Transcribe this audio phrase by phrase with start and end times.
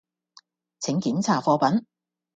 [0.79, 1.85] 請檢查貨品